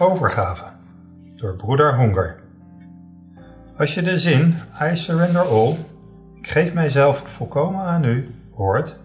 Overgave 0.00 0.64
door 1.36 1.56
broeder 1.56 1.96
Honger. 1.96 2.36
Als 3.76 3.94
je 3.94 4.02
de 4.02 4.18
zin 4.18 4.54
I 4.82 4.96
surrender 4.96 5.42
all, 5.42 5.74
ik 6.34 6.48
geef 6.48 6.74
mijzelf 6.74 7.18
volkomen 7.18 7.84
aan 7.84 8.04
u, 8.04 8.26
hoort, 8.54 8.98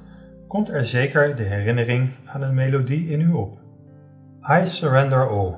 komt 0.47 0.69
er 0.69 0.85
zeker 0.85 1.35
de 1.35 1.43
herinnering 1.43 2.09
aan 2.25 2.41
een 2.41 2.53
melodie 2.53 3.07
in 3.07 3.21
u 3.21 3.31
op. 3.31 3.57
I 4.49 4.65
surrender 4.65 5.29
all 5.29 5.53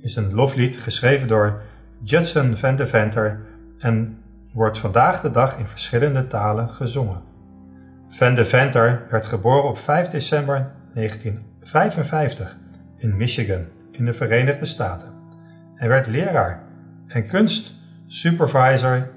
is 0.00 0.16
een 0.16 0.34
loflied 0.34 0.76
geschreven 0.76 1.28
door 1.28 1.60
Judson 2.02 2.56
van 2.56 2.76
de 2.76 2.86
Venter 2.86 3.40
en 3.78 4.18
wordt 4.52 4.78
vandaag 4.78 5.20
de 5.20 5.30
dag 5.30 5.58
in 5.58 5.66
verschillende 5.66 6.26
talen 6.26 6.68
gezongen. 6.68 7.22
Van 8.08 8.34
de 8.34 8.44
Venter 8.44 9.06
werd 9.10 9.26
geboren 9.26 9.68
op 9.68 9.78
5 9.78 10.08
december 10.08 10.70
1955 10.94 12.56
in 12.96 13.16
Michigan 13.16 13.64
in 13.92 14.04
de 14.04 14.12
Verenigde 14.12 14.64
Staten 14.64 15.12
en 15.76 15.88
werd 15.88 16.06
leraar 16.06 16.62
en 17.06 17.26
kunstsupervisor 17.26 19.10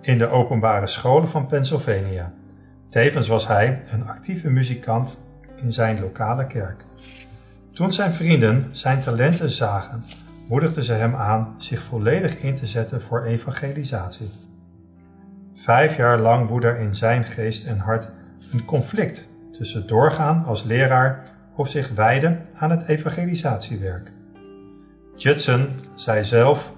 in 0.00 0.18
de 0.18 0.26
openbare 0.26 0.86
scholen 0.86 1.28
van 1.28 1.46
Pennsylvania. 1.46 2.32
Tevens 2.88 3.28
was 3.28 3.46
hij 3.46 3.82
een 3.90 4.06
actieve 4.06 4.50
muzikant 4.50 5.20
in 5.56 5.72
zijn 5.72 6.00
lokale 6.00 6.46
kerk. 6.46 6.84
Toen 7.72 7.92
zijn 7.92 8.12
vrienden 8.12 8.68
zijn 8.72 9.00
talenten 9.00 9.50
zagen, 9.50 10.04
moedigden 10.48 10.84
ze 10.84 10.92
hem 10.92 11.14
aan 11.14 11.54
zich 11.58 11.82
volledig 11.82 12.38
in 12.38 12.54
te 12.54 12.66
zetten 12.66 13.02
voor 13.02 13.24
evangelisatie. 13.24 14.30
Vijf 15.54 15.96
jaar 15.96 16.18
lang 16.18 16.48
woedde 16.48 16.66
er 16.66 16.78
in 16.78 16.94
zijn 16.94 17.24
geest 17.24 17.66
en 17.66 17.78
hart 17.78 18.10
een 18.52 18.64
conflict 18.64 19.28
tussen 19.52 19.86
doorgaan 19.86 20.44
als 20.44 20.64
leraar 20.64 21.31
of 21.56 21.68
zich 21.68 21.88
wijden 21.88 22.46
aan 22.54 22.70
het 22.70 22.86
evangelisatiewerk. 22.86 24.12
Judson 25.16 25.68
zei 25.94 26.24
zelf: 26.24 26.72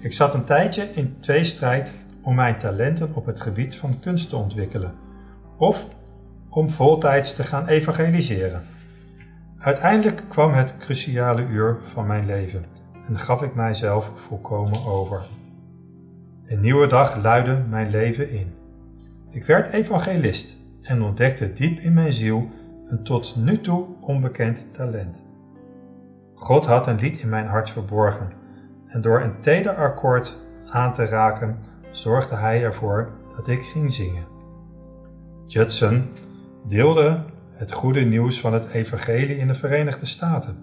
Ik 0.00 0.12
zat 0.12 0.34
een 0.34 0.44
tijdje 0.44 0.88
in 0.94 1.16
tweestrijd 1.20 2.04
om 2.22 2.34
mijn 2.34 2.58
talenten 2.58 3.14
op 3.14 3.26
het 3.26 3.40
gebied 3.40 3.76
van 3.76 4.00
kunst 4.00 4.28
te 4.28 4.36
ontwikkelen, 4.36 4.94
of 5.56 5.86
om 6.48 6.68
voltijds 6.68 7.34
te 7.34 7.42
gaan 7.42 7.66
evangeliseren. 7.66 8.62
Uiteindelijk 9.58 10.22
kwam 10.28 10.52
het 10.52 10.76
cruciale 10.76 11.42
uur 11.42 11.78
van 11.84 12.06
mijn 12.06 12.26
leven 12.26 12.64
en 13.08 13.18
gaf 13.18 13.42
ik 13.42 13.54
mijzelf 13.54 14.10
volkomen 14.14 14.84
over. 14.86 15.22
Een 16.46 16.60
nieuwe 16.60 16.86
dag 16.86 17.16
luidde 17.22 17.62
mijn 17.68 17.90
leven 17.90 18.30
in. 18.30 18.52
Ik 19.30 19.44
werd 19.44 19.72
evangelist 19.72 20.56
en 20.82 21.02
ontdekte 21.02 21.52
diep 21.52 21.78
in 21.78 21.92
mijn 21.92 22.12
ziel 22.12 22.48
een 22.94 23.02
tot 23.02 23.36
nu 23.36 23.60
toe 23.60 23.86
onbekend 24.00 24.74
talent. 24.74 25.22
God 26.34 26.66
had 26.66 26.86
een 26.86 26.98
lied 26.98 27.18
in 27.18 27.28
mijn 27.28 27.46
hart 27.46 27.70
verborgen 27.70 28.32
en 28.86 29.00
door 29.00 29.20
een 29.20 29.40
teder 29.40 29.76
akkoord 29.76 30.40
aan 30.70 30.94
te 30.94 31.04
raken 31.04 31.58
zorgde 31.90 32.34
hij 32.34 32.62
ervoor 32.62 33.10
dat 33.36 33.48
ik 33.48 33.62
ging 33.62 33.92
zingen. 33.92 34.26
Judson 35.46 36.08
deelde 36.66 37.24
het 37.52 37.72
goede 37.72 38.00
nieuws 38.00 38.40
van 38.40 38.52
het 38.52 38.66
evangelie 38.66 39.38
in 39.38 39.46
de 39.46 39.54
Verenigde 39.54 40.06
Staten, 40.06 40.56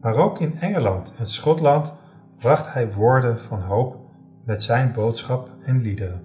maar 0.00 0.14
ook 0.14 0.40
in 0.40 0.58
Engeland 0.60 1.14
en 1.18 1.26
Schotland 1.26 1.94
bracht 2.38 2.72
hij 2.72 2.92
woorden 2.92 3.40
van 3.40 3.60
hoop 3.60 3.96
met 4.44 4.62
zijn 4.62 4.92
boodschap 4.92 5.48
en 5.64 5.80
liederen. 5.80 6.22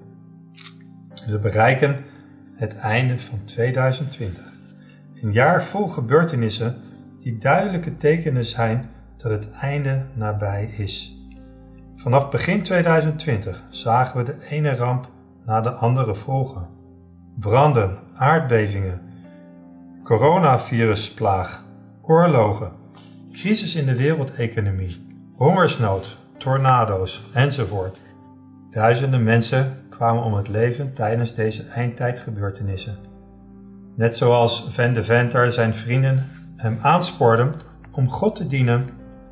We 1.27 1.39
bereiken 1.39 2.03
het 2.55 2.75
einde 2.75 3.19
van 3.19 3.43
2020. 3.43 4.56
Een 5.21 5.31
jaar 5.31 5.63
vol 5.63 5.87
gebeurtenissen 5.87 6.75
die 7.19 7.37
duidelijke 7.37 7.97
tekenen 7.97 8.45
zijn 8.45 8.89
dat 9.17 9.31
het 9.31 9.51
einde 9.51 10.05
nabij 10.13 10.65
is. 10.77 11.17
Vanaf 11.95 12.29
begin 12.29 12.63
2020 12.63 13.63
zagen 13.69 14.17
we 14.17 14.23
de 14.23 14.45
ene 14.49 14.75
ramp 14.75 15.09
na 15.45 15.61
de 15.61 15.71
andere 15.71 16.15
volgen. 16.15 16.67
Branden, 17.39 17.97
aardbevingen, 18.15 19.01
coronavirusplaag, 20.03 21.65
oorlogen, 22.01 22.71
crisis 23.31 23.75
in 23.75 23.85
de 23.85 23.95
wereldeconomie, 23.95 24.95
hongersnood, 25.35 26.17
tornado's 26.37 27.31
enzovoort. 27.33 28.15
Duizenden 28.69 29.23
mensen 29.23 29.77
kwamen 29.89 30.23
om 30.23 30.33
het 30.33 30.47
leven 30.47 30.93
tijdens 30.93 31.33
deze 31.33 31.63
eindtijdgebeurtenissen. 31.63 33.16
Net 33.97 34.17
zoals 34.17 34.67
Van 34.69 34.93
de 34.93 35.03
Venter 35.03 35.51
zijn 35.51 35.75
vrienden 35.75 36.23
hem 36.55 36.77
aanspoorden 36.81 37.53
om 37.91 38.09
God 38.09 38.35
te 38.35 38.47
dienen, 38.47 38.89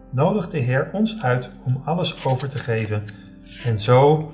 nodigt 0.10 0.52
de 0.52 0.58
Heer 0.58 0.90
ons 0.92 1.22
uit 1.22 1.50
om 1.66 1.82
alles 1.84 2.26
over 2.26 2.50
te 2.50 2.58
geven 2.58 3.04
en 3.64 3.80
zo 3.80 4.32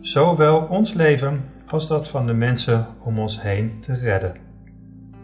zowel 0.00 0.60
ons 0.60 0.92
leven 0.92 1.44
als 1.66 1.88
dat 1.88 2.08
van 2.08 2.26
de 2.26 2.34
mensen 2.34 2.86
om 3.02 3.18
ons 3.18 3.42
heen 3.42 3.80
te 3.80 3.94
redden. 3.94 4.36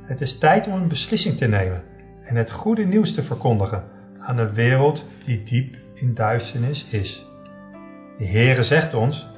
Het 0.03 0.21
is 0.21 0.39
tijd 0.39 0.67
om 0.67 0.73
een 0.73 0.89
beslissing 0.89 1.37
te 1.37 1.47
nemen 1.47 1.83
en 2.25 2.37
het 2.37 2.51
goede 2.51 2.85
nieuws 2.85 3.15
te 3.15 3.23
verkondigen 3.23 3.85
aan 4.19 4.39
een 4.39 4.55
wereld 4.55 5.05
die 5.25 5.43
diep 5.43 5.77
in 5.95 6.15
duisternis 6.15 6.91
is. 6.91 7.27
De 8.19 8.27
Heere 8.27 8.63
zegt 8.63 8.95
ons, 8.95 9.29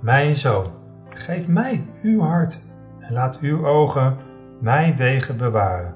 mijn 0.00 0.34
zoon, 0.34 0.72
geef 1.08 1.46
mij 1.46 1.84
uw 2.02 2.20
hart 2.20 2.60
en 3.00 3.12
laat 3.12 3.38
uw 3.40 3.66
ogen 3.66 4.28
mijn 4.60 4.96
wegen 4.96 5.36
bewaren. 5.36 5.94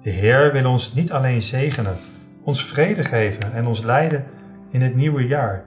De 0.00 0.10
Heer 0.10 0.52
wil 0.52 0.70
ons 0.70 0.94
niet 0.94 1.12
alleen 1.12 1.42
zegenen, 1.42 1.96
ons 2.44 2.64
vrede 2.64 3.04
geven 3.04 3.52
en 3.52 3.66
ons 3.66 3.80
leiden 3.82 4.24
in 4.70 4.82
het 4.82 4.94
nieuwe 4.94 5.26
jaar, 5.26 5.64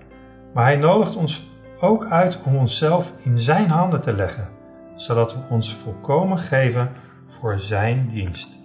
maar 0.53 0.63
Hij 0.63 0.75
nodigt 0.75 1.15
ons 1.15 1.49
ook 1.79 2.05
uit 2.05 2.39
om 2.43 2.55
onszelf 2.55 3.13
in 3.23 3.37
Zijn 3.37 3.69
handen 3.69 4.01
te 4.01 4.13
leggen, 4.13 4.47
zodat 4.95 5.33
we 5.33 5.39
ons 5.49 5.73
volkomen 5.73 6.37
geven 6.37 6.89
voor 7.27 7.59
Zijn 7.59 8.09
dienst. 8.11 8.57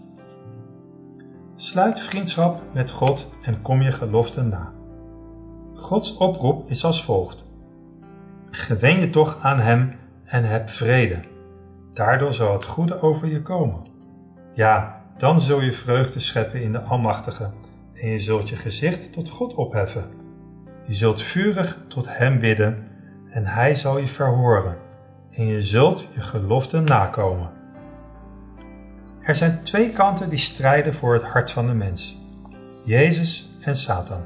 Sluit 1.57 2.01
vriendschap 2.01 2.63
met 2.73 2.91
God 2.91 3.31
en 3.43 3.63
kom 3.63 3.83
je 3.83 3.93
gelofte 3.93 4.43
na. 4.43 4.73
Gods 5.75 6.17
oproep 6.17 6.71
is 6.71 6.85
als 6.85 7.05
volgt. 7.05 7.49
Gewen 8.51 9.01
je 9.01 9.11
toch 9.11 9.39
aan 9.43 9.61
Hem 9.61 9.95
en 10.25 10.45
heb 10.45 10.69
vrede. 10.69 11.19
Daardoor 11.93 12.33
zal 12.33 12.53
het 12.53 12.65
goede 12.65 13.03
over 13.03 13.29
je 13.29 13.43
komen. 13.43 13.87
Ja, 14.53 15.03
dan 15.17 15.41
zul 15.41 15.61
je 15.61 15.73
vreugde 15.73 16.21
scheppen 16.21 16.63
in 16.63 16.73
de 16.73 16.81
Almachtige 16.81 17.51
en 17.95 18.09
je 18.09 18.21
zult 18.21 18.49
je 18.49 18.57
gezicht 18.57 19.13
tot 19.13 19.29
God 19.29 19.55
opheffen. 19.55 20.05
Je 20.87 20.95
zult 20.95 21.23
vurig 21.23 21.79
tot 21.89 22.17
Hem 22.17 22.39
bidden 22.39 22.87
en 23.31 23.47
Hij 23.47 23.75
zal 23.75 23.99
je 23.99 24.07
verhoren 24.07 24.77
en 25.31 25.47
je 25.47 25.63
zult 25.63 26.07
je 26.15 26.21
gelofte 26.21 26.81
nakomen. 26.81 27.51
Er 29.21 29.35
zijn 29.35 29.63
twee 29.63 29.91
kanten 29.91 30.31
die 30.31 30.39
strijden 30.39 30.95
voor 30.95 31.15
het 31.15 31.23
hart 31.23 31.51
van 31.51 31.67
de 31.67 31.75
mens: 31.75 32.19
Jezus 32.85 33.51
en 33.61 33.77
Satan. 33.77 34.21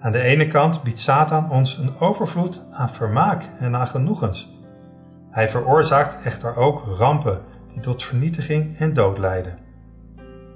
Aan 0.00 0.12
de 0.12 0.20
ene 0.20 0.48
kant 0.48 0.82
biedt 0.82 0.98
Satan 0.98 1.50
ons 1.50 1.78
een 1.78 1.98
overvloed 1.98 2.60
aan 2.72 2.94
vermaak 2.94 3.42
en 3.58 3.76
aan 3.76 3.88
genoegens. 3.88 4.59
Hij 5.30 5.48
veroorzaakt 5.48 6.24
echter 6.24 6.56
ook 6.56 6.84
rampen 6.98 7.40
die 7.72 7.80
tot 7.80 8.04
vernietiging 8.04 8.78
en 8.78 8.94
dood 8.94 9.18
leiden. 9.18 9.58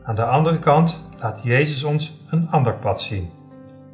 Aan 0.02 0.14
de 0.14 0.24
andere 0.24 0.58
kant 0.58 1.00
laat 1.20 1.42
Jezus 1.42 1.84
ons 1.84 2.20
een 2.30 2.50
ander 2.50 2.74
pad 2.74 3.00
zien. 3.00 3.30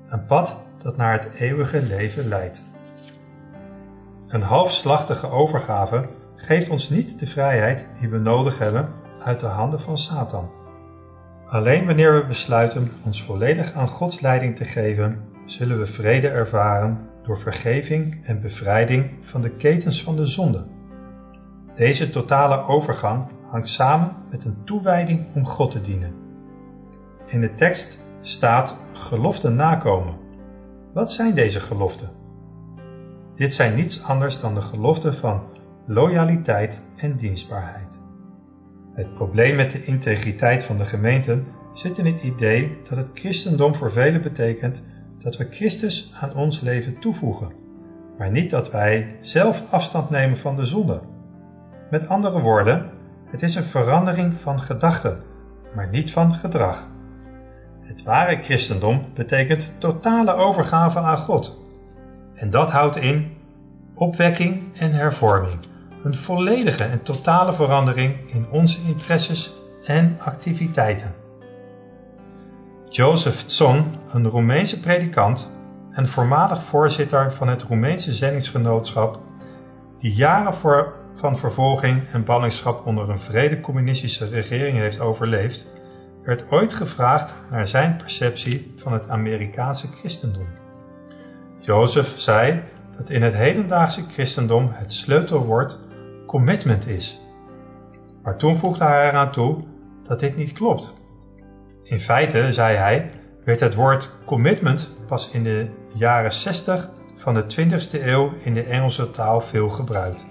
Een 0.08 0.26
pad 0.26 0.56
dat 0.82 0.96
naar 0.96 1.12
het 1.12 1.32
eeuwige 1.34 1.82
leven 1.82 2.28
leidt. 2.28 2.62
Een 4.28 4.42
halfslachtige 4.42 5.30
overgave 5.30 6.04
geeft 6.36 6.70
ons 6.70 6.88
niet 6.88 7.18
de 7.18 7.26
vrijheid 7.26 7.86
die 8.00 8.08
we 8.08 8.18
nodig 8.18 8.58
hebben 8.58 8.88
uit 9.24 9.40
de 9.40 9.46
handen 9.46 9.80
van 9.80 9.98
Satan. 9.98 10.50
Alleen 11.48 11.86
wanneer 11.86 12.14
we 12.14 12.26
besluiten 12.26 12.90
ons 13.04 13.22
volledig 13.22 13.72
aan 13.72 13.88
Gods 13.88 14.20
leiding 14.20 14.56
te 14.56 14.64
geven, 14.64 15.24
zullen 15.46 15.78
we 15.78 15.86
vrede 15.86 16.28
ervaren 16.28 17.08
door 17.22 17.38
vergeving 17.38 18.26
en 18.26 18.40
bevrijding 18.40 19.10
van 19.22 19.42
de 19.42 19.50
ketens 19.50 20.02
van 20.02 20.16
de 20.16 20.26
zonde. 20.26 20.64
Deze 21.80 22.10
totale 22.10 22.66
overgang 22.66 23.26
hangt 23.50 23.68
samen 23.68 24.14
met 24.30 24.44
een 24.44 24.64
toewijding 24.64 25.26
om 25.34 25.46
God 25.46 25.70
te 25.70 25.80
dienen. 25.80 26.14
In 27.26 27.40
de 27.40 27.54
tekst 27.54 28.00
staat 28.20 28.76
geloften 28.92 29.54
nakomen. 29.54 30.14
Wat 30.92 31.12
zijn 31.12 31.34
deze 31.34 31.60
geloften? 31.60 32.10
Dit 33.36 33.54
zijn 33.54 33.74
niets 33.74 34.04
anders 34.04 34.40
dan 34.40 34.54
de 34.54 34.62
geloften 34.62 35.14
van 35.14 35.42
loyaliteit 35.86 36.80
en 36.96 37.16
dienstbaarheid. 37.16 38.00
Het 38.92 39.14
probleem 39.14 39.56
met 39.56 39.70
de 39.70 39.84
integriteit 39.84 40.64
van 40.64 40.78
de 40.78 40.86
gemeente 40.86 41.42
zit 41.74 41.98
in 41.98 42.06
het 42.06 42.22
idee 42.22 42.78
dat 42.88 42.98
het 42.98 43.08
christendom 43.14 43.74
voor 43.74 43.92
velen 43.92 44.22
betekent 44.22 44.82
dat 45.18 45.36
we 45.36 45.46
Christus 45.50 46.14
aan 46.20 46.34
ons 46.34 46.60
leven 46.60 46.98
toevoegen, 46.98 47.52
maar 48.18 48.30
niet 48.30 48.50
dat 48.50 48.70
wij 48.70 49.16
zelf 49.20 49.62
afstand 49.70 50.10
nemen 50.10 50.38
van 50.38 50.56
de 50.56 50.64
zonde. 50.64 51.00
Met 51.90 52.08
andere 52.08 52.40
woorden, 52.40 52.90
het 53.24 53.42
is 53.42 53.54
een 53.54 53.64
verandering 53.64 54.34
van 54.40 54.62
gedachten, 54.62 55.22
maar 55.74 55.88
niet 55.88 56.12
van 56.12 56.34
gedrag. 56.34 56.86
Het 57.80 58.02
ware 58.02 58.42
christendom 58.42 59.04
betekent 59.14 59.72
totale 59.78 60.32
overgave 60.32 60.98
aan 60.98 61.18
God. 61.18 61.58
En 62.34 62.50
dat 62.50 62.70
houdt 62.70 62.96
in 62.96 63.36
opwekking 63.94 64.62
en 64.78 64.92
hervorming. 64.92 65.58
Een 66.02 66.14
volledige 66.14 66.84
en 66.84 67.02
totale 67.02 67.52
verandering 67.52 68.30
in 68.32 68.46
onze 68.50 68.78
interesses 68.86 69.52
en 69.84 70.16
activiteiten. 70.20 71.14
Joseph 72.88 73.42
Tson, 73.42 73.84
een 74.12 74.28
Roemeense 74.28 74.80
predikant 74.80 75.50
en 75.90 76.08
voormalig 76.08 76.62
voorzitter 76.62 77.32
van 77.32 77.48
het 77.48 77.62
Roemeense 77.62 78.12
zendingsgenootschap, 78.12 79.18
die 79.98 80.12
jaren 80.12 80.54
voor, 80.54 80.99
van 81.20 81.38
vervolging 81.38 82.02
en 82.12 82.24
ballingschap 82.24 82.86
onder 82.86 83.10
een 83.10 83.20
vrede 83.20 83.60
communistische 83.60 84.28
regering 84.28 84.78
heeft 84.78 85.00
overleefd, 85.00 85.66
werd 86.22 86.44
ooit 86.50 86.74
gevraagd 86.74 87.34
naar 87.50 87.66
zijn 87.66 87.96
perceptie 87.96 88.72
van 88.76 88.92
het 88.92 89.08
Amerikaanse 89.08 89.86
christendom. 89.86 90.46
Jozef 91.58 92.18
zei 92.18 92.62
dat 92.96 93.10
in 93.10 93.22
het 93.22 93.34
hedendaagse 93.34 94.02
christendom 94.08 94.68
het 94.72 94.92
sleutelwoord 94.92 95.78
commitment 96.26 96.86
is. 96.86 97.20
Maar 98.22 98.36
toen 98.36 98.56
voegde 98.56 98.84
hij 98.84 99.08
eraan 99.08 99.32
toe 99.32 99.64
dat 100.02 100.20
dit 100.20 100.36
niet 100.36 100.52
klopt. 100.52 100.94
In 101.82 102.00
feite, 102.00 102.52
zei 102.52 102.76
hij, 102.76 103.10
werd 103.44 103.60
het 103.60 103.74
woord 103.74 104.14
commitment 104.24 104.96
pas 105.06 105.30
in 105.30 105.42
de 105.42 105.68
jaren 105.94 106.32
60 106.32 106.88
van 107.16 107.34
de 107.34 107.42
20e 107.42 108.02
eeuw 108.04 108.32
in 108.42 108.54
de 108.54 108.62
Engelse 108.62 109.10
taal 109.10 109.40
veel 109.40 109.68
gebruikt. 109.68 110.24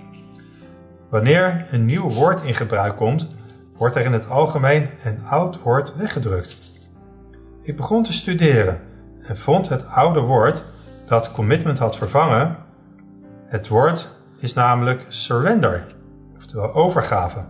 Wanneer 1.10 1.66
een 1.72 1.86
nieuw 1.86 2.10
woord 2.10 2.42
in 2.42 2.54
gebruik 2.54 2.96
komt, 2.96 3.28
wordt 3.78 3.96
er 3.96 4.06
in 4.06 4.14
het 4.14 4.30
algemeen 4.30 4.90
een 5.04 5.26
oud 5.26 5.62
woord 5.62 5.96
weggedrukt. 5.96 6.72
Ik 7.62 7.76
begon 7.76 8.04
te 8.04 8.14
studeren 8.14 8.80
en 9.22 9.38
vond 9.38 9.70
het 9.70 9.88
oude 9.88 10.20
woord 10.20 10.64
dat 11.08 11.32
commitment 11.32 11.80
had 11.80 11.98
vervangen. 11.98 12.58
Het 13.46 13.68
woord 13.68 14.10
is 14.38 14.54
namelijk 14.54 15.06
surrender, 15.08 15.96
oftewel 16.38 16.74
overgave. 16.74 17.44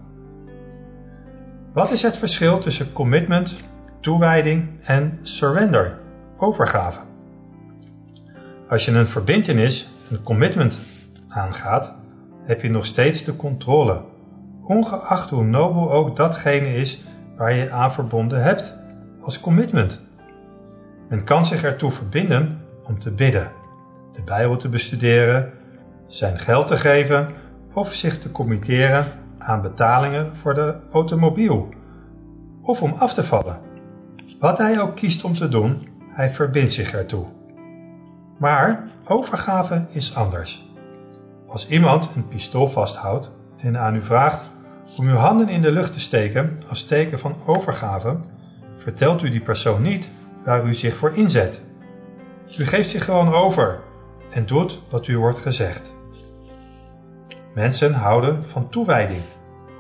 Wat 1.74 1.92
is 1.92 2.02
het 2.02 2.18
verschil 2.18 2.60
tussen 2.60 2.94
commitment, 2.94 3.64
toewijding 4.00 4.70
en 4.84 5.20
surrender, 5.22 6.00
overgave? 6.38 7.00
Als 8.70 8.86
je 8.86 8.92
een 8.92 9.08
verbintenis, 9.08 9.90
een 10.10 10.24
commitment 10.24 10.80
aangaat, 11.28 11.96
heb 12.50 12.62
je 12.62 12.70
nog 12.70 12.86
steeds 12.86 13.24
de 13.24 13.36
controle, 13.36 14.02
ongeacht 14.64 15.30
hoe 15.30 15.44
nobel 15.44 15.92
ook 15.92 16.16
datgene 16.16 16.76
is 16.76 17.04
waar 17.38 17.54
je 17.54 17.72
aan 17.72 17.94
verbonden 17.94 18.44
hebt, 18.44 18.80
als 19.22 19.40
commitment. 19.40 20.02
Men 21.10 21.24
kan 21.24 21.46
zich 21.46 21.64
ertoe 21.64 21.92
verbinden 21.92 22.62
om 22.84 23.00
te 23.00 23.12
bidden, 23.12 23.52
de 24.14 24.22
Bijbel 24.24 24.58
te 24.58 24.70
bestuderen, 24.70 25.52
zijn 26.08 26.40
geld 26.40 26.68
te 26.68 26.78
geven 26.78 27.28
of 27.74 27.94
zich 27.94 28.20
te 28.20 28.32
committeren 28.32 29.06
aan 29.38 29.62
betalingen 29.62 30.36
voor 30.36 30.54
de 30.54 30.76
automobiel 30.92 31.70
of 32.62 32.82
om 32.82 32.94
af 32.98 33.14
te 33.14 33.24
vallen. 33.24 33.60
Wat 34.40 34.58
hij 34.58 34.82
ook 34.82 34.96
kiest 34.96 35.24
om 35.24 35.34
te 35.34 35.50
doen, 35.50 35.88
hij 36.14 36.30
verbindt 36.30 36.72
zich 36.72 36.94
ertoe. 36.94 37.26
Maar 38.38 38.88
overgave 39.08 39.86
is 39.90 40.16
anders. 40.16 40.69
Als 41.50 41.68
iemand 41.68 42.10
een 42.16 42.28
pistool 42.28 42.70
vasthoudt 42.70 43.32
en 43.58 43.78
aan 43.78 43.96
u 43.96 44.04
vraagt 44.04 44.46
om 44.98 45.08
uw 45.08 45.16
handen 45.16 45.50
in 45.50 45.62
de 45.62 45.72
lucht 45.72 45.94
te 45.94 46.00
steken 46.00 46.64
als 46.68 46.84
teken 46.84 47.20
van 47.20 47.36
overgave, 47.46 48.18
vertelt 48.76 49.22
u 49.24 49.30
die 49.30 49.42
persoon 49.42 49.82
niet 49.82 50.12
waar 50.46 50.66
u 50.66 50.74
zich 50.74 50.96
voor 50.96 51.16
inzet. 51.16 51.62
U 52.58 52.66
geeft 52.66 52.90
zich 52.90 53.06
gewoon 53.06 53.34
over 53.34 53.80
en 54.32 54.46
doet 54.46 54.82
wat 54.90 55.08
u 55.08 55.18
wordt 55.18 55.40
gezegd. 55.40 55.94
Mensen 57.54 57.94
houden 57.94 58.50
van 58.50 58.70
toewijding, 58.70 59.22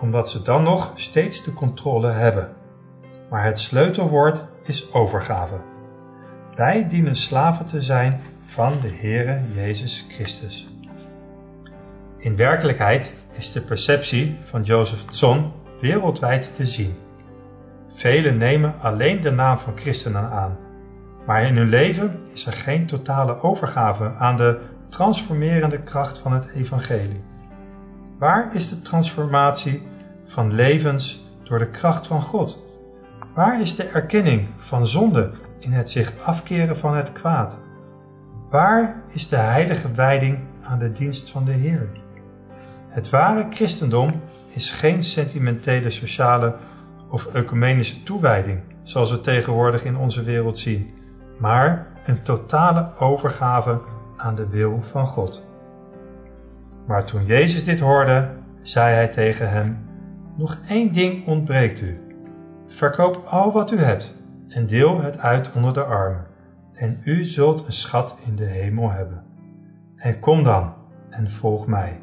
omdat 0.02 0.30
ze 0.30 0.42
dan 0.42 0.64
nog 0.64 0.92
steeds 0.96 1.44
de 1.44 1.54
controle 1.54 2.08
hebben. 2.08 2.50
Maar 3.30 3.44
het 3.44 3.60
sleutelwoord 3.60 4.44
is 4.64 4.94
overgave. 4.94 5.56
Wij 6.56 6.88
dienen 6.90 7.16
slaven 7.16 7.66
te 7.66 7.82
zijn 7.82 8.20
van 8.46 8.74
de 8.82 8.92
Heere 9.02 9.42
Jezus 9.54 10.06
Christus. 10.10 10.79
In 12.22 12.36
werkelijkheid 12.36 13.14
is 13.32 13.52
de 13.52 13.62
perceptie 13.62 14.38
van 14.42 14.64
Joseph 14.64 15.06
Tson 15.06 15.52
wereldwijd 15.82 16.56
te 16.56 16.68
zien. 16.68 16.96
Velen 17.94 18.38
nemen 18.38 18.76
alleen 18.82 19.22
de 19.22 19.32
naam 19.32 19.60
van 19.60 19.78
christenen 19.78 20.30
aan, 20.30 20.58
maar 21.26 21.44
in 21.44 21.58
hun 21.58 21.70
leven 21.70 22.20
is 22.34 22.46
er 22.46 22.54
geen 22.54 22.86
totale 22.86 23.42
overgave 23.42 24.14
aan 24.18 24.38
de 24.38 24.60
transformerende 24.90 25.80
kracht 25.80 26.18
van 26.18 26.34
het 26.34 26.48
evangelie. 26.56 27.24
Waar 28.18 28.56
is 28.56 28.70
de 28.70 28.82
transformatie 28.82 29.84
van 30.26 30.54
levens 30.54 31.26
door 31.44 31.60
de 31.60 31.70
kracht 31.70 32.08
van 32.08 32.22
God? 32.22 32.64
Waar 33.36 33.62
is 33.62 33.76
de 33.76 33.84
erkenning 33.84 34.48
van 34.58 34.88
zonde 34.88 35.32
in 35.60 35.72
het 35.72 35.92
zich 35.92 36.14
afkeren 36.24 36.78
van 36.78 36.96
het 36.96 37.12
kwaad? 37.12 37.58
Waar 38.50 39.02
is 39.08 39.30
de 39.30 39.36
heilige 39.36 39.92
wijding 39.92 40.40
aan 40.64 40.80
de 40.80 40.92
dienst 40.92 41.30
van 41.30 41.46
de 41.46 41.52
Heer? 41.52 41.90
Het 42.90 43.10
ware 43.10 43.48
christendom 43.50 44.22
is 44.54 44.72
geen 44.72 45.04
sentimentele 45.04 45.90
sociale 45.90 46.56
of 47.10 47.26
ecumenische 47.26 48.04
toewijding, 48.04 48.60
zoals 48.84 49.12
we 49.12 49.22
tegenwoordig 49.22 49.84
in 49.84 49.98
onze 49.98 50.24
wereld 50.24 50.58
zien, 50.58 50.94
maar 51.38 51.88
een 52.06 52.24
totale 52.24 52.90
overgave 53.00 53.82
aan 54.18 54.36
de 54.36 54.48
wil 54.48 54.82
van 54.92 55.08
God. 55.08 55.48
Maar 56.88 57.06
toen 57.06 57.26
Jezus 57.26 57.64
dit 57.64 57.80
hoorde, 57.80 58.30
zei 58.62 58.94
hij 58.94 59.08
tegen 59.08 59.50
hem: 59.50 59.78
Nog 60.38 60.58
één 60.68 60.94
ding 60.94 61.28
ontbreekt 61.28 61.82
u. 61.82 62.00
Verkoop 62.68 63.26
al 63.26 63.52
wat 63.52 63.72
u 63.72 63.80
hebt 63.80 64.16
en 64.48 64.68
deel 64.68 65.02
het 65.02 65.18
uit 65.18 65.52
onder 65.56 65.74
de 65.74 65.84
armen, 65.84 66.26
en 66.74 66.98
u 67.06 67.24
zult 67.24 67.66
een 67.66 67.74
schat 67.74 68.18
in 68.26 68.36
de 68.36 68.46
hemel 68.46 68.92
hebben. 68.92 69.24
En 69.96 70.20
kom 70.20 70.44
dan 70.44 70.74
en 71.10 71.32
volg 71.32 71.68
mij. 71.68 72.00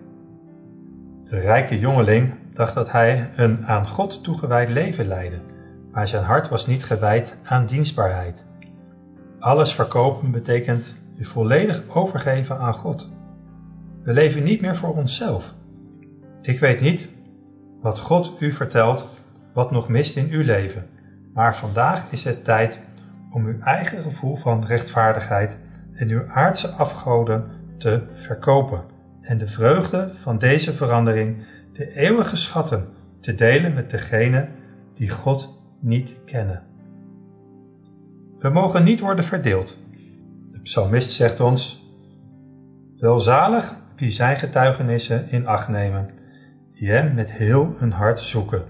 De 1.30 1.40
rijke 1.40 1.78
jongeling 1.78 2.34
dacht 2.52 2.74
dat 2.74 2.90
hij 2.90 3.30
een 3.36 3.66
aan 3.66 3.88
God 3.88 4.24
toegewijd 4.24 4.68
leven 4.68 5.06
leidde, 5.06 5.40
maar 5.92 6.08
zijn 6.08 6.24
hart 6.24 6.48
was 6.48 6.66
niet 6.66 6.84
gewijd 6.84 7.36
aan 7.44 7.66
dienstbaarheid. 7.66 8.44
Alles 9.38 9.74
verkopen 9.74 10.30
betekent 10.30 10.94
je 11.14 11.24
volledig 11.24 11.82
overgeven 11.88 12.58
aan 12.58 12.74
God. 12.74 13.10
We 14.02 14.12
leven 14.12 14.42
niet 14.42 14.60
meer 14.60 14.76
voor 14.76 14.96
onszelf. 14.96 15.54
Ik 16.42 16.60
weet 16.60 16.80
niet 16.80 17.08
wat 17.80 17.98
God 17.98 18.36
u 18.38 18.52
vertelt, 18.52 19.06
wat 19.52 19.70
nog 19.70 19.88
mist 19.88 20.16
in 20.16 20.30
uw 20.30 20.44
leven, 20.44 20.86
maar 21.32 21.56
vandaag 21.56 22.12
is 22.12 22.24
het 22.24 22.44
tijd 22.44 22.80
om 23.30 23.46
uw 23.46 23.60
eigen 23.60 24.02
gevoel 24.02 24.36
van 24.36 24.64
rechtvaardigheid 24.64 25.58
en 25.94 26.08
uw 26.08 26.28
aardse 26.28 26.68
afgoden 26.68 27.50
te 27.78 28.02
verkopen 28.14 28.94
en 29.26 29.38
de 29.38 29.46
vreugde 29.46 30.12
van 30.14 30.38
deze 30.38 30.72
verandering, 30.72 31.44
de 31.72 31.94
eeuwige 31.94 32.36
schatten, 32.36 32.88
te 33.20 33.34
delen 33.34 33.74
met 33.74 33.90
degenen 33.90 34.48
die 34.94 35.08
God 35.08 35.58
niet 35.80 36.14
kennen. 36.24 36.62
We 38.38 38.48
mogen 38.48 38.84
niet 38.84 39.00
worden 39.00 39.24
verdeeld. 39.24 39.78
De 40.50 40.60
psalmist 40.60 41.10
zegt 41.10 41.40
ons: 41.40 41.84
Welzalig 42.98 43.74
wie 43.96 44.10
zijn 44.10 44.36
getuigenissen 44.36 45.30
in 45.30 45.46
acht 45.46 45.68
nemen, 45.68 46.10
die 46.74 46.90
hem 46.90 47.14
met 47.14 47.32
heel 47.32 47.74
hun 47.78 47.92
hart 47.92 48.18
zoeken. 48.18 48.64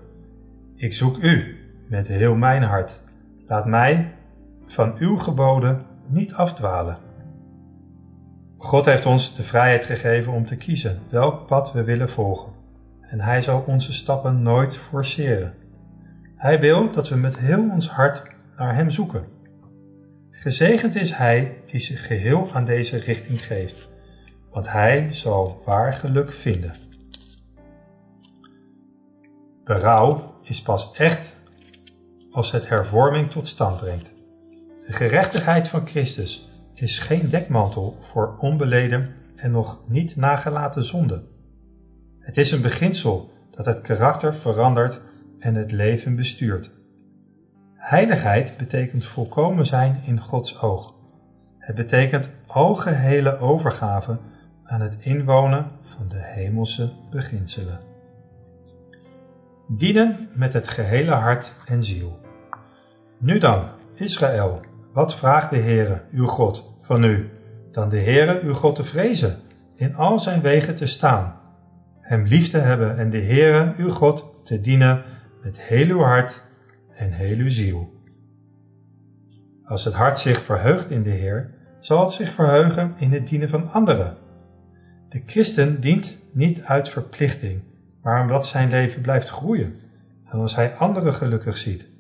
Ik 0.75 0.93
zoek 0.93 1.17
u 1.17 1.57
met 1.89 2.09
heel 2.09 2.35
mijn 2.35 2.63
hart. 2.63 3.01
Laat 3.47 3.67
mij 3.67 4.15
van 4.67 4.97
uw 4.99 5.17
geboden 5.17 5.83
niet 6.07 6.35
afdwalen. 6.35 7.06
God 8.59 8.85
heeft 8.85 9.07
ons 9.07 9.35
de 9.35 9.43
vrijheid 9.43 9.85
gegeven 9.85 10.33
om 10.33 10.47
te 10.47 10.57
kiezen 10.57 11.01
welk 11.09 11.47
pad 11.47 11.73
we 11.73 11.85
willen 11.85 12.09
volgen. 12.09 12.53
En 13.01 13.21
Hij 13.21 13.43
zal 13.43 13.65
onze 13.67 13.93
stappen 13.93 14.43
nooit 14.43 14.77
forceren. 14.77 15.55
Hij 16.37 16.61
wil 16.61 16.91
dat 16.93 17.09
we 17.09 17.17
met 17.17 17.39
heel 17.39 17.71
ons 17.71 17.89
hart 17.89 18.23
naar 18.57 18.75
Hem 18.75 18.91
zoeken. 18.91 19.25
Gezegend 20.31 20.95
is 20.95 21.13
Hij 21.13 21.63
die 21.67 21.81
zich 21.81 22.07
geheel 22.07 22.49
aan 22.53 22.65
deze 22.65 22.97
richting 22.99 23.45
geeft, 23.45 23.89
want 24.51 24.69
Hij 24.69 25.09
zal 25.13 25.63
waar 25.65 25.95
geluk 25.95 26.33
vinden. 26.33 26.73
Berouw 29.65 30.35
is 30.43 30.63
pas 30.63 30.93
echt 30.93 31.35
als 32.31 32.51
het 32.53 32.69
hervorming 32.69 33.31
tot 33.31 33.47
stand 33.47 33.77
brengt. 33.77 34.13
De 34.87 34.93
gerechtigheid 34.93 35.69
van 35.69 35.87
Christus 35.87 36.49
is 36.81 36.99
geen 36.99 37.29
dekmantel 37.29 37.97
voor 38.01 38.37
onbeleden 38.39 39.15
en 39.37 39.51
nog 39.51 39.89
niet 39.89 40.17
nagelaten 40.17 40.85
zonde. 40.85 41.23
Het 42.21 42.37
is 42.37 42.53
een 42.53 42.63
beginsel 42.63 43.31
dat 43.51 43.67
het 43.67 43.81
karakter 43.81 44.35
verandert 44.35 45.01
en 45.39 45.55
het 45.55 45.73
leven 45.73 46.17
bestuurt. 46.17 46.71
Heiligheid 47.75 48.57
betekent 48.59 49.05
volkomen 49.05 49.67
zijn 49.67 50.03
in 50.05 50.21
Gods 50.21 50.61
oog. 50.61 50.95
Het 51.59 51.77
betekent 51.77 52.31
algehele 52.47 53.39
overgave 53.39 54.19
aan 54.65 54.81
het 54.81 54.97
inwonen 55.01 55.71
van 55.83 56.09
de 56.09 56.23
hemelse 56.23 56.93
beginselen. 57.11 57.81
Dienen 59.69 60.29
met 60.33 60.53
het 60.53 60.69
gehele 60.69 61.13
hart 61.13 61.55
en 61.65 61.85
ziel. 61.85 62.21
Nu 63.19 63.39
dan, 63.39 63.69
Israël, 63.95 64.61
wat 64.97 65.15
vraagt 65.15 65.51
de 65.51 65.57
Heere, 65.57 66.03
uw 66.13 66.27
God, 66.27 66.73
van 66.81 67.05
u? 67.05 67.31
Dan 67.73 67.89
de 67.89 68.01
Heere, 68.01 68.41
uw 68.43 68.55
God 68.55 68.77
te 68.77 68.85
vrezen, 68.85 69.37
in 69.75 69.95
al 69.95 70.21
zijn 70.21 70.41
wegen 70.41 70.75
te 70.75 70.87
staan, 70.87 71.41
hem 72.01 72.27
lief 72.27 72.51
te 72.51 72.59
hebben 72.59 72.97
en 72.97 73.11
de 73.11 73.23
Heere, 73.23 73.75
uw 73.77 73.91
God, 73.91 74.41
te 74.45 74.61
dienen 74.61 75.03
met 75.43 75.61
heel 75.61 75.89
uw 75.89 76.01
hart 76.01 76.43
en 76.95 77.11
heel 77.11 77.37
uw 77.37 77.51
ziel. 77.51 77.93
Als 79.65 79.85
het 79.85 79.95
hart 79.95 80.19
zich 80.19 80.43
verheugt 80.43 80.91
in 80.91 81.03
de 81.03 81.11
Heer, 81.11 81.51
zal 81.79 82.01
het 82.01 82.13
zich 82.13 82.31
verheugen 82.31 82.93
in 82.99 83.13
het 83.13 83.29
dienen 83.29 83.49
van 83.49 83.73
anderen. 83.73 84.17
De 85.09 85.23
christen 85.27 85.81
dient 85.81 86.19
niet 86.33 86.63
uit 86.63 86.89
verplichting, 86.89 87.63
maar 88.03 88.23
omdat 88.23 88.47
zijn 88.47 88.69
leven 88.69 89.03
blijft 89.03 89.29
groeien 89.29 89.75
en 90.25 90.39
als 90.39 90.57
hij 90.57 90.75
anderen 90.75 91.15
gelukkig 91.15 91.57
ziet. 91.57 91.95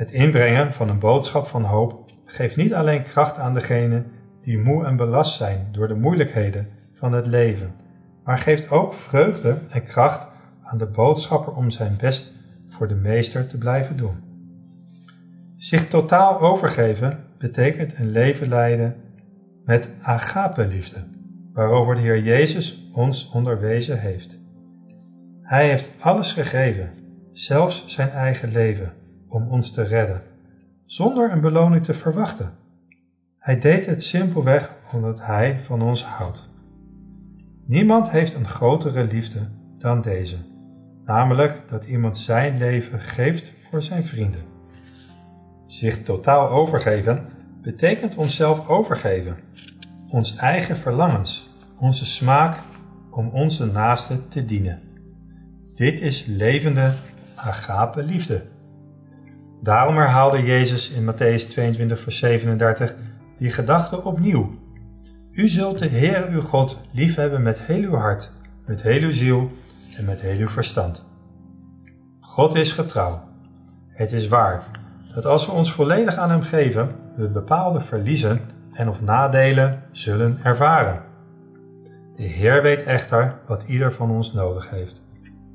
Het 0.00 0.10
inbrengen 0.10 0.72
van 0.72 0.88
een 0.88 0.98
boodschap 0.98 1.46
van 1.46 1.64
hoop 1.64 2.04
geeft 2.24 2.56
niet 2.56 2.74
alleen 2.74 3.02
kracht 3.02 3.38
aan 3.38 3.54
degenen 3.54 4.06
die 4.40 4.58
moe 4.58 4.84
en 4.84 4.96
belast 4.96 5.36
zijn 5.36 5.68
door 5.72 5.88
de 5.88 5.94
moeilijkheden 5.94 6.68
van 6.94 7.12
het 7.12 7.26
leven, 7.26 7.74
maar 8.24 8.38
geeft 8.38 8.70
ook 8.70 8.94
vreugde 8.94 9.56
en 9.70 9.84
kracht 9.84 10.28
aan 10.62 10.78
de 10.78 10.86
boodschapper 10.86 11.52
om 11.52 11.70
zijn 11.70 11.96
best 11.96 12.32
voor 12.68 12.88
de 12.88 12.94
meester 12.94 13.46
te 13.46 13.58
blijven 13.58 13.96
doen. 13.96 14.14
Zich 15.56 15.88
totaal 15.88 16.40
overgeven 16.40 17.18
betekent 17.38 17.98
een 17.98 18.10
leven 18.10 18.48
leiden 18.48 18.96
met 19.64 19.88
agape-liefde, 20.02 21.04
waarover 21.52 21.94
de 21.94 22.00
Heer 22.00 22.22
Jezus 22.22 22.90
ons 22.92 23.30
onderwezen 23.30 24.00
heeft. 24.00 24.38
Hij 25.42 25.68
heeft 25.68 25.90
alles 25.98 26.32
gegeven, 26.32 26.90
zelfs 27.32 27.86
zijn 27.86 28.10
eigen 28.10 28.52
leven, 28.52 28.92
om 29.30 29.48
ons 29.48 29.70
te 29.70 29.82
redden, 29.82 30.22
zonder 30.84 31.32
een 31.32 31.40
beloning 31.40 31.84
te 31.84 31.94
verwachten. 31.94 32.52
Hij 33.38 33.60
deed 33.60 33.86
het 33.86 34.02
simpelweg 34.02 34.74
omdat 34.92 35.20
hij 35.22 35.60
van 35.64 35.82
ons 35.82 36.04
houdt. 36.04 36.48
Niemand 37.66 38.10
heeft 38.10 38.34
een 38.34 38.48
grotere 38.48 39.04
liefde 39.04 39.38
dan 39.78 40.02
deze, 40.02 40.36
namelijk 41.04 41.62
dat 41.68 41.84
iemand 41.84 42.18
zijn 42.18 42.58
leven 42.58 43.00
geeft 43.00 43.52
voor 43.70 43.82
zijn 43.82 44.04
vrienden. 44.04 44.42
Zich 45.66 46.02
totaal 46.02 46.48
overgeven 46.48 47.26
betekent 47.62 48.14
onszelf 48.16 48.68
overgeven, 48.68 49.36
ons 50.08 50.36
eigen 50.36 50.76
verlangens, 50.76 51.48
onze 51.78 52.06
smaak 52.06 52.56
om 53.10 53.28
onze 53.28 53.66
naaste 53.66 54.28
te 54.28 54.44
dienen. 54.44 54.80
Dit 55.74 56.00
is 56.00 56.24
levende 56.26 56.92
agape 57.34 58.02
liefde. 58.02 58.42
Daarom 59.62 59.96
herhaalde 59.96 60.42
Jezus 60.42 60.90
in 60.90 61.04
Matthäus 61.04 61.48
22 61.48 62.00
vers 62.00 62.18
37 62.18 62.94
die 63.38 63.50
gedachte 63.50 64.04
opnieuw. 64.04 64.50
U 65.32 65.48
zult 65.48 65.78
de 65.78 65.86
Heer 65.86 66.28
uw 66.28 66.42
God 66.42 66.80
liefhebben 66.92 67.42
met 67.42 67.58
heel 67.58 67.82
uw 67.82 67.94
hart, 67.94 68.32
met 68.66 68.82
heel 68.82 69.02
uw 69.02 69.10
ziel 69.10 69.50
en 69.96 70.04
met 70.04 70.20
heel 70.20 70.38
uw 70.38 70.48
verstand. 70.48 71.04
God 72.20 72.54
is 72.54 72.72
getrouw. 72.72 73.28
Het 73.88 74.12
is 74.12 74.28
waar 74.28 74.64
dat 75.14 75.26
als 75.26 75.46
we 75.46 75.52
ons 75.52 75.72
volledig 75.72 76.16
aan 76.16 76.30
Hem 76.30 76.42
geven, 76.42 76.88
we 77.16 77.28
bepaalde 77.28 77.80
verliezen 77.80 78.40
en 78.72 78.88
of 78.88 79.00
nadelen 79.00 79.82
zullen 79.92 80.38
ervaren. 80.42 81.02
De 82.16 82.22
Heer 82.22 82.62
weet 82.62 82.82
echter 82.82 83.38
wat 83.46 83.64
ieder 83.66 83.92
van 83.92 84.10
ons 84.10 84.32
nodig 84.32 84.70
heeft, 84.70 85.02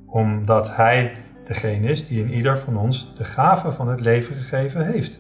omdat 0.05 0.75
Hij 0.75 1.24
degene 1.45 1.87
is 1.87 2.07
die 2.07 2.23
in 2.23 2.33
ieder 2.33 2.59
van 2.59 2.77
ons 2.77 3.15
de 3.15 3.23
gave 3.23 3.71
van 3.71 3.87
het 3.87 4.01
leven 4.01 4.35
gegeven 4.35 4.85
heeft. 4.85 5.19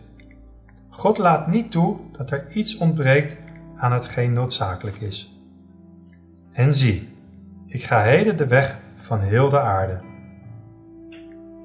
God 0.89 1.17
laat 1.17 1.47
niet 1.47 1.71
toe 1.71 1.97
dat 2.17 2.31
er 2.31 2.51
iets 2.51 2.77
ontbreekt 2.77 3.37
aan 3.77 3.91
hetgeen 3.91 4.33
noodzakelijk 4.33 4.97
is. 4.97 5.39
En 6.51 6.75
zie, 6.75 7.09
ik 7.67 7.83
ga 7.83 8.01
heden 8.01 8.37
de 8.37 8.47
weg 8.47 8.77
van 8.95 9.19
heel 9.19 9.49
de 9.49 9.59
aarde. 9.59 9.99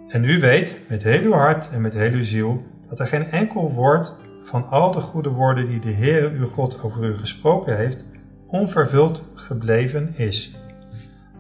En 0.09 0.25
u 0.25 0.41
weet 0.41 0.81
met 0.89 1.03
heel 1.03 1.23
uw 1.23 1.33
hart 1.33 1.71
en 1.71 1.81
met 1.81 1.93
heel 1.93 2.13
uw 2.13 2.25
ziel 2.25 2.63
dat 2.89 3.01
er 3.01 3.07
geen 3.07 3.31
enkel 3.31 3.73
woord 3.73 4.15
van 4.45 4.69
al 4.69 4.93
de 4.93 5.01
goede 5.01 5.29
woorden 5.29 5.69
die 5.69 5.81
de 5.81 5.93
Heere 5.93 6.31
uw 6.31 6.49
God 6.49 6.83
over 6.83 7.05
u 7.05 7.17
gesproken 7.17 7.77
heeft, 7.77 8.05
onvervuld 8.47 9.23
gebleven 9.35 10.15
is. 10.17 10.57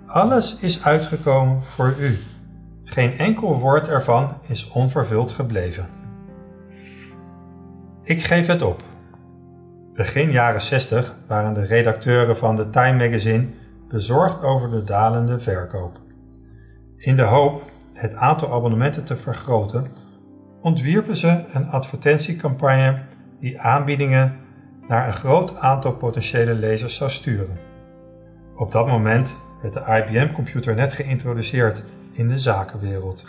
Alles 0.07 0.59
is 0.59 0.85
uitgekomen 0.85 1.63
voor 1.63 1.95
u. 2.01 2.17
Geen 2.91 3.19
enkel 3.19 3.59
woord 3.59 3.89
ervan 3.89 4.35
is 4.47 4.71
onvervuld 4.71 5.33
gebleven. 5.33 5.89
Ik 8.03 8.23
geef 8.23 8.47
het 8.47 8.63
op. 8.63 8.83
Begin 9.95 10.31
jaren 10.31 10.61
60 10.61 11.15
waren 11.27 11.55
de 11.55 11.65
redacteuren 11.65 12.37
van 12.37 12.57
de 12.57 12.71
Time 12.71 13.07
Magazine 13.07 13.47
bezorgd 13.89 14.43
over 14.43 14.71
de 14.71 14.85
dalende 14.85 15.41
verkoop. 15.41 16.01
In 16.97 17.17
de 17.17 17.23
hoop 17.23 17.63
het 17.93 18.15
aantal 18.15 18.53
abonnementen 18.53 19.05
te 19.05 19.17
vergroten, 19.17 19.87
ontwierpen 20.63 21.17
ze 21.17 21.45
een 21.53 21.69
advertentiecampagne 21.69 23.03
die 23.41 23.61
aanbiedingen 23.61 24.39
naar 24.89 25.07
een 25.07 25.13
groot 25.13 25.57
aantal 25.57 25.93
potentiële 25.93 26.55
lezers 26.55 26.97
zou 26.97 27.11
sturen. 27.11 27.59
Op 28.55 28.73
dat 28.73 28.87
moment 28.87 29.37
werd 29.63 29.75
de 29.75 29.81
IBM-computer 29.81 30.75
net 30.75 30.93
geïntroduceerd 30.93 31.83
in 32.21 32.29
de 32.29 32.39
zakenwereld. 32.39 33.25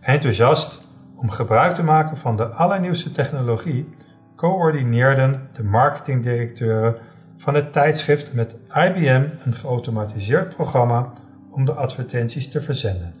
Enthousiast 0.00 0.88
om 1.16 1.30
gebruik 1.30 1.74
te 1.74 1.82
maken 1.82 2.16
van 2.16 2.36
de 2.36 2.44
allernieuwste 2.44 3.12
technologie, 3.12 3.88
coördineerden 4.36 5.48
de 5.52 5.62
marketingdirecteuren 5.62 6.96
van 7.36 7.54
het 7.54 7.72
tijdschrift 7.72 8.32
met 8.32 8.58
IBM 8.74 9.24
een 9.44 9.54
geautomatiseerd 9.54 10.54
programma 10.54 11.12
om 11.50 11.64
de 11.64 11.72
advertenties 11.72 12.50
te 12.50 12.60
verzenden. 12.60 13.14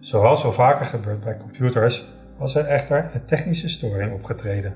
Zoals 0.00 0.44
al 0.44 0.52
vaker 0.52 0.86
gebeurt 0.86 1.20
bij 1.20 1.36
computers, 1.36 2.04
was 2.38 2.54
er 2.54 2.64
echter 2.64 3.10
een 3.12 3.24
technische 3.24 3.68
storing 3.68 4.12
opgetreden. 4.12 4.74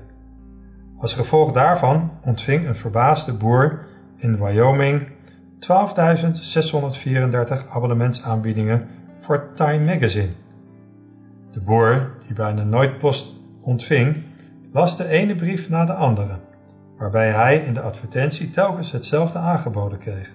Als 0.97 1.13
gevolg 1.13 1.51
daarvan 1.51 2.11
ontving 2.23 2.67
een 2.67 2.75
verbaasde 2.75 3.33
boer 3.33 3.79
in 4.17 4.43
Wyoming 4.43 5.07
12.634 5.59 7.69
abonnementsaanbiedingen 7.69 8.87
voor 9.19 9.53
Time 9.53 9.93
Magazine. 9.93 10.29
De 11.51 11.59
boer, 11.59 12.11
die 12.25 12.35
bijna 12.35 12.63
nooit 12.63 12.99
post 12.99 13.33
ontving, 13.61 14.15
las 14.71 14.97
de 14.97 15.07
ene 15.07 15.35
brief 15.35 15.69
na 15.69 15.85
de 15.85 15.93
andere, 15.93 16.35
waarbij 16.97 17.31
hij 17.31 17.57
in 17.57 17.73
de 17.73 17.81
advertentie 17.81 18.49
telkens 18.49 18.91
hetzelfde 18.91 19.39
aangeboden 19.39 19.97
kreeg. 19.97 20.31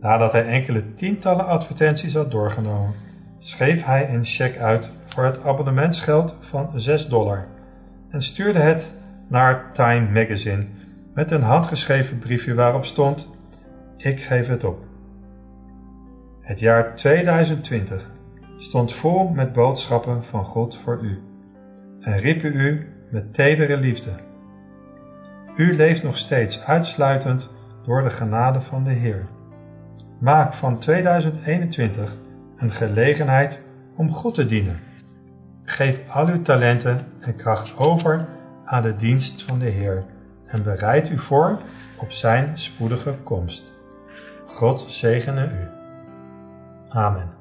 Nadat 0.00 0.32
hij 0.32 0.46
enkele 0.46 0.94
tientallen 0.94 1.46
advertenties 1.46 2.14
had 2.14 2.30
doorgenomen, 2.30 2.94
schreef 3.38 3.84
hij 3.84 4.14
een 4.14 4.24
cheque 4.24 4.60
uit 4.60 4.90
voor 5.06 5.24
het 5.24 5.44
abonnementsgeld 5.44 6.34
van 6.40 6.70
6 6.74 7.06
dollar 7.06 7.46
en 8.10 8.20
stuurde 8.20 8.58
het 8.58 8.96
naar 9.28 9.72
Time 9.72 10.10
Magazine 10.10 10.66
met 11.14 11.30
een 11.30 11.42
handgeschreven 11.42 12.18
briefje 12.18 12.54
waarop 12.54 12.84
stond: 12.84 13.36
Ik 13.98 14.22
geef 14.22 14.46
het 14.46 14.64
op. 14.64 14.84
Het 16.40 16.60
jaar 16.60 16.94
2020 16.94 18.10
stond 18.56 18.94
vol 18.94 19.28
met 19.28 19.52
boodschappen 19.52 20.24
van 20.24 20.44
God 20.44 20.76
voor 20.76 20.98
u 21.02 21.22
en 22.00 22.18
riepen 22.18 22.56
u 22.56 22.86
met 23.10 23.34
tedere 23.34 23.76
liefde. 23.76 24.10
U 25.56 25.76
leeft 25.76 26.02
nog 26.02 26.18
steeds 26.18 26.64
uitsluitend 26.64 27.48
door 27.82 28.02
de 28.02 28.10
genade 28.10 28.60
van 28.60 28.84
de 28.84 28.90
Heer. 28.90 29.24
Maak 30.18 30.54
van 30.54 30.78
2021 30.78 32.16
een 32.56 32.72
gelegenheid 32.72 33.60
om 33.96 34.12
God 34.12 34.34
te 34.34 34.46
dienen. 34.46 34.80
Geef 35.64 36.00
al 36.10 36.26
uw 36.26 36.42
talenten 36.42 37.00
en 37.20 37.36
kracht 37.36 37.76
over 37.76 38.28
aan 38.64 38.82
de 38.82 38.96
dienst 38.96 39.42
van 39.42 39.58
de 39.58 39.68
Heer 39.68 40.04
en 40.46 40.62
bereid 40.62 41.10
u 41.10 41.18
voor 41.18 41.58
op 41.96 42.12
zijn 42.12 42.58
spoedige 42.58 43.14
komst. 43.22 43.77
God 44.58 44.90
zegene 44.90 45.44
u. 45.44 45.68
Amen. 46.90 47.37